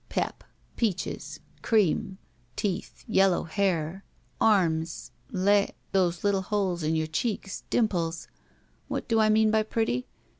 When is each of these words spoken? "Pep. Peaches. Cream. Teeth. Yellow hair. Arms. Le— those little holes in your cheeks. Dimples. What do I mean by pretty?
"Pep. 0.09 0.43
Peaches. 0.77 1.39
Cream. 1.61 2.17
Teeth. 2.55 3.03
Yellow 3.07 3.43
hair. 3.43 4.03
Arms. 4.39 5.11
Le— 5.29 5.67
those 5.91 6.23
little 6.23 6.41
holes 6.41 6.81
in 6.81 6.95
your 6.95 7.05
cheeks. 7.05 7.61
Dimples. 7.69 8.27
What 8.87 9.07
do 9.07 9.19
I 9.19 9.29
mean 9.29 9.51
by 9.51 9.61
pretty? 9.61 10.07